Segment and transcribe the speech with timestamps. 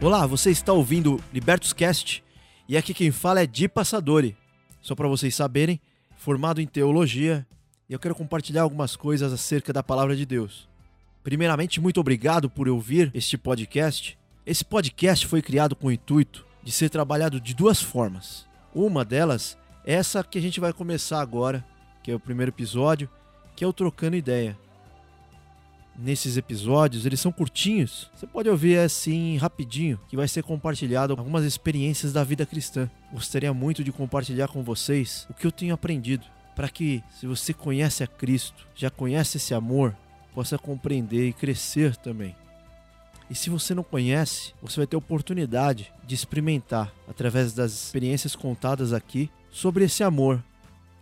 [0.00, 2.22] Olá, você está ouvindo Libertos Cast
[2.68, 4.36] e aqui quem fala é Di Passadori.
[4.80, 5.80] Só para vocês saberem,
[6.16, 7.44] formado em teologia,
[7.88, 10.68] e eu quero compartilhar algumas coisas acerca da palavra de Deus.
[11.24, 14.16] Primeiramente, muito obrigado por ouvir este podcast.
[14.46, 18.46] Esse podcast foi criado com o intuito de ser trabalhado de duas formas.
[18.72, 21.66] Uma delas é essa que a gente vai começar agora,
[22.04, 23.10] que é o primeiro episódio,
[23.56, 24.56] que é o Trocando Ideia
[25.98, 28.10] nesses episódios, eles são curtinhos.
[28.14, 32.88] Você pode ouvir assim rapidinho, que vai ser compartilhado algumas experiências da vida cristã.
[33.12, 37.52] Gostaria muito de compartilhar com vocês o que eu tenho aprendido, para que se você
[37.52, 39.94] conhece a Cristo, já conhece esse amor,
[40.34, 42.34] possa compreender e crescer também.
[43.30, 48.92] E se você não conhece, você vai ter oportunidade de experimentar através das experiências contadas
[48.92, 50.42] aqui sobre esse amor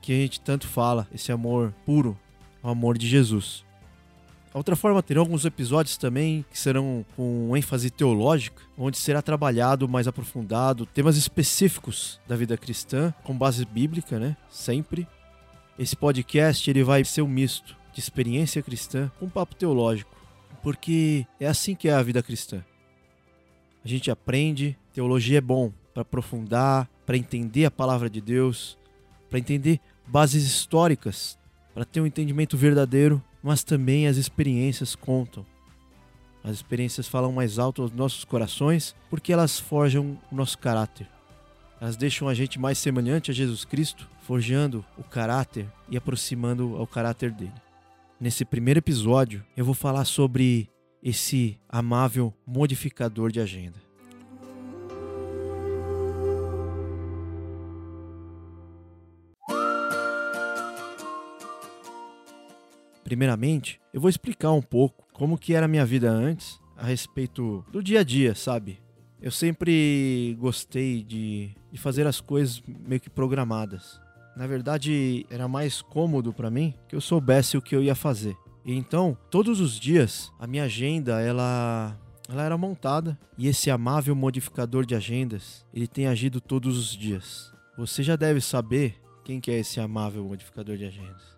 [0.00, 2.18] que a gente tanto fala, esse amor puro,
[2.62, 3.64] o amor de Jesus.
[4.54, 10.06] Outra forma, terão alguns episódios também que serão com ênfase teológica, onde será trabalhado mais
[10.06, 14.36] aprofundado temas específicos da vida cristã, com base bíblica, né?
[14.48, 15.08] Sempre.
[15.76, 20.14] Esse podcast ele vai ser um misto de experiência cristã com papo teológico,
[20.62, 22.64] porque é assim que é a vida cristã.
[23.84, 28.78] A gente aprende, teologia é bom para aprofundar, para entender a palavra de Deus,
[29.28, 31.36] para entender bases históricas,
[31.74, 35.44] para ter um entendimento verdadeiro mas também as experiências contam.
[36.42, 41.06] As experiências falam mais alto aos nossos corações porque elas forjam o nosso caráter.
[41.78, 46.86] Elas deixam a gente mais semelhante a Jesus Cristo, forjando o caráter e aproximando ao
[46.86, 47.52] caráter dele.
[48.18, 50.70] Nesse primeiro episódio, eu vou falar sobre
[51.02, 53.78] esse amável modificador de agenda.
[63.14, 67.64] Primeiramente, eu vou explicar um pouco como que era a minha vida antes a respeito
[67.70, 68.80] do dia a dia, sabe?
[69.22, 74.00] Eu sempre gostei de, de fazer as coisas meio que programadas.
[74.36, 78.36] Na verdade, era mais cômodo para mim que eu soubesse o que eu ia fazer.
[78.64, 81.96] E então, todos os dias, a minha agenda, ela
[82.28, 87.52] ela era montada e esse amável modificador de agendas, ele tem agido todos os dias.
[87.78, 91.33] Você já deve saber quem que é esse amável modificador de agendas.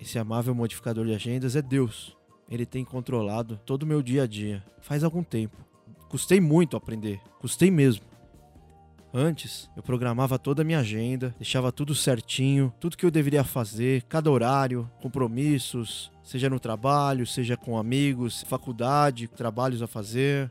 [0.00, 2.16] Esse amável modificador de agendas é Deus.
[2.48, 5.56] Ele tem controlado todo o meu dia a dia faz algum tempo.
[6.08, 8.06] Custei muito aprender, custei mesmo.
[9.12, 14.02] Antes, eu programava toda a minha agenda, deixava tudo certinho, tudo que eu deveria fazer,
[14.02, 20.50] cada horário, compromissos, seja no trabalho, seja com amigos, faculdade, trabalhos a fazer.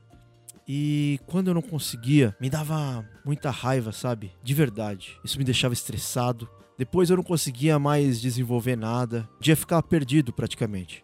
[0.67, 4.31] E quando eu não conseguia, me dava muita raiva, sabe?
[4.43, 5.17] De verdade.
[5.23, 11.03] Isso me deixava estressado, depois eu não conseguia mais desenvolver nada, ia ficar perdido praticamente.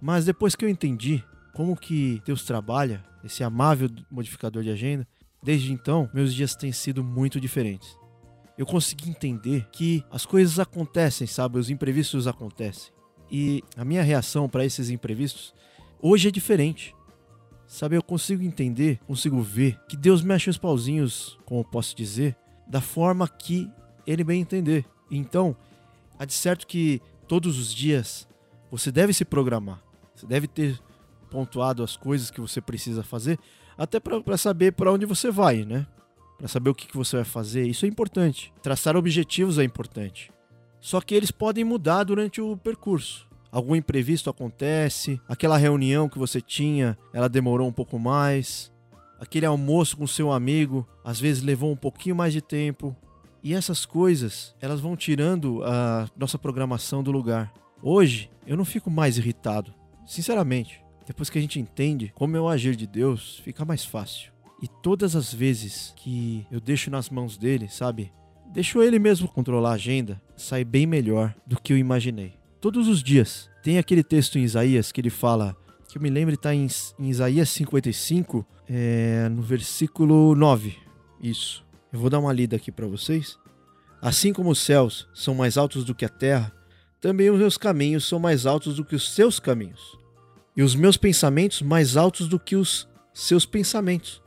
[0.00, 5.06] Mas depois que eu entendi como que Deus trabalha, esse amável modificador de agenda,
[5.42, 7.98] desde então meus dias têm sido muito diferentes.
[8.56, 11.58] Eu consegui entender que as coisas acontecem, sabe?
[11.58, 12.92] Os imprevistos acontecem.
[13.30, 15.54] E a minha reação para esses imprevistos
[16.00, 16.94] hoje é diferente.
[17.66, 22.36] Sabe, eu consigo entender, consigo ver que Deus mexe os pauzinhos, como eu posso dizer,
[22.66, 23.70] da forma que
[24.06, 24.84] ele bem entender.
[25.10, 25.56] Então,
[26.18, 28.28] há de certo que todos os dias
[28.70, 29.82] você deve se programar.
[30.14, 30.80] Você deve ter
[31.30, 33.38] pontuado as coisas que você precisa fazer,
[33.78, 35.86] até para saber para onde você vai, né?
[36.36, 37.66] Para saber o que, que você vai fazer.
[37.66, 38.52] Isso é importante.
[38.62, 40.30] Traçar objetivos é importante.
[40.80, 43.28] Só que eles podem mudar durante o percurso.
[43.52, 48.70] Algum imprevisto acontece, aquela reunião que você tinha, ela demorou um pouco mais,
[49.18, 52.96] aquele almoço com seu amigo às vezes levou um pouquinho mais de tempo,
[53.42, 57.52] e essas coisas, elas vão tirando a nossa programação do lugar.
[57.82, 59.72] Hoje, eu não fico mais irritado.
[60.06, 64.32] Sinceramente, depois que a gente entende como é o agir de Deus, fica mais fácil.
[64.62, 68.12] E todas as vezes que eu deixo nas mãos dele, sabe?
[68.52, 72.34] Deixo ele mesmo controlar a agenda, sai bem melhor do que eu imaginei.
[72.60, 73.48] Todos os dias.
[73.62, 75.56] Tem aquele texto em Isaías que ele fala,
[75.88, 76.66] que eu me lembro, está em,
[76.98, 80.76] em Isaías 55, é, no versículo 9.
[81.22, 81.64] Isso.
[81.92, 83.38] Eu vou dar uma lida aqui para vocês.
[84.00, 86.52] Assim como os céus são mais altos do que a terra,
[87.00, 89.98] também os meus caminhos são mais altos do que os seus caminhos,
[90.56, 94.22] e os meus pensamentos mais altos do que os seus pensamentos.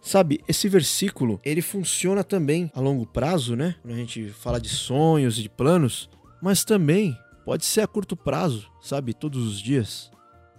[0.00, 3.76] Sabe, esse versículo, ele funciona também a longo prazo, né?
[3.82, 6.10] Quando a gente fala de sonhos e de planos,
[6.42, 9.14] mas também pode ser a curto prazo, sabe?
[9.14, 10.10] Todos os dias.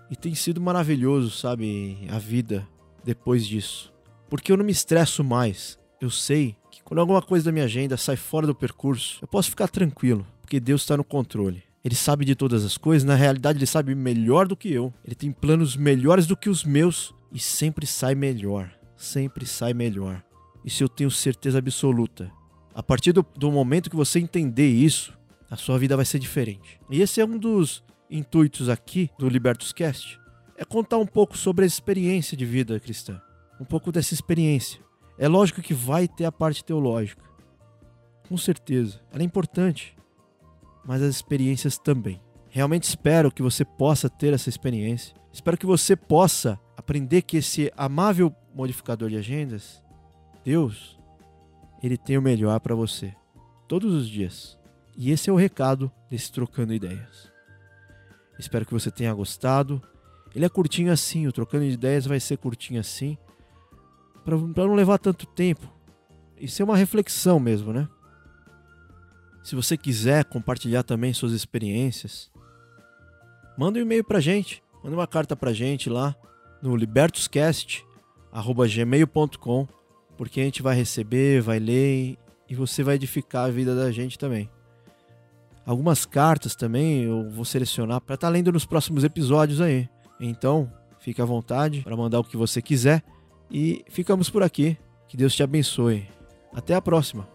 [0.09, 2.07] E tem sido maravilhoso, sabe?
[2.09, 2.65] A vida
[3.03, 3.92] depois disso.
[4.33, 5.77] Porque eu não me estresso mais.
[6.01, 9.51] Eu sei que quando alguma coisa da minha agenda sai fora do percurso, eu posso
[9.51, 11.61] ficar tranquilo, porque Deus está no controle.
[11.85, 14.91] Ele sabe de todas as coisas, na realidade ele sabe melhor do que eu.
[15.05, 18.73] Ele tem planos melhores do que os meus e sempre sai melhor.
[18.97, 20.23] Sempre sai melhor.
[20.65, 22.31] Isso eu tenho certeza absoluta.
[22.73, 25.13] A partir do, do momento que você entender isso,
[25.47, 26.79] a sua vida vai ser diferente.
[26.89, 30.19] E esse é um dos intuitos aqui do Libertus Cast.
[30.57, 33.21] É contar um pouco sobre a experiência de vida cristã.
[33.59, 34.81] Um pouco dessa experiência.
[35.17, 37.23] É lógico que vai ter a parte teológica.
[38.27, 38.99] Com certeza.
[39.11, 39.95] Ela é importante
[40.85, 42.21] mas as experiências também.
[42.49, 45.15] Realmente espero que você possa ter essa experiência.
[45.31, 49.83] Espero que você possa aprender que esse amável modificador de agendas,
[50.43, 50.99] Deus,
[51.81, 53.15] ele tem o melhor para você
[53.67, 54.57] todos os dias.
[54.95, 57.31] E esse é o recado desse trocando ideias.
[58.37, 59.81] Espero que você tenha gostado.
[60.35, 63.17] Ele é curtinho assim, o trocando ideias vai ser curtinho assim,
[64.23, 65.67] para não levar tanto tempo.
[66.39, 67.87] Isso é uma reflexão mesmo, né?
[69.43, 72.31] Se você quiser compartilhar também suas experiências,
[73.57, 76.15] manda um e-mail pra gente, manda uma carta pra gente lá
[76.61, 79.67] no libertuscast@gmail.com,
[80.17, 82.17] porque a gente vai receber, vai ler
[82.49, 84.49] e você vai edificar a vida da gente também.
[85.65, 89.87] Algumas cartas também eu vou selecionar para estar tá lendo nos próximos episódios aí.
[90.19, 93.03] Então, fique à vontade para mandar o que você quiser
[93.53, 94.77] e ficamos por aqui.
[95.07, 96.07] Que Deus te abençoe.
[96.53, 97.27] Até a próxima.